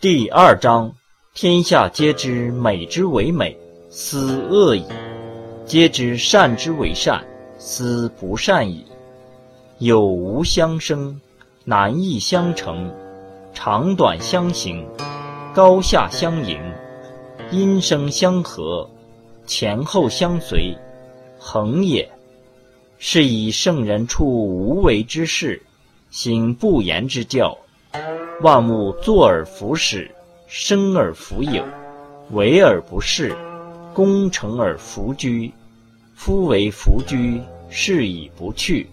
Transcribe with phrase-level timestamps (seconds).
[0.00, 0.94] 第二章：
[1.34, 3.54] 天下皆知美之为美，
[3.90, 4.82] 斯恶已；
[5.66, 7.22] 皆知善之为善，
[7.58, 8.82] 斯不善已。
[9.76, 11.20] 有无相生，
[11.66, 12.90] 难易相成，
[13.52, 14.88] 长短相形，
[15.52, 16.58] 高下相迎，
[17.50, 18.88] 音声相和，
[19.44, 20.74] 前后相随，
[21.38, 22.10] 恒也。
[22.96, 25.62] 是以圣人处无为之事，
[26.08, 27.54] 行不言之教。
[28.42, 30.10] 万物作而弗始，
[30.46, 31.62] 生而弗有，
[32.30, 33.34] 为而不恃，
[33.92, 35.52] 功成而弗居。
[36.14, 38.88] 夫为弗居，是以不去。